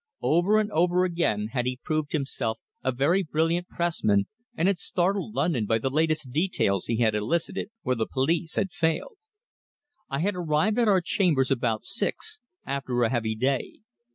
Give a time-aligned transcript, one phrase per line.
[0.23, 4.25] Over and over again had he proved himself a very brilliant pressman
[4.57, 8.71] and had startled London by the "latest details" he had elicited where the police had
[8.71, 9.17] failed.
[10.09, 13.81] I had arrived at our chambers about six, after a heavy day.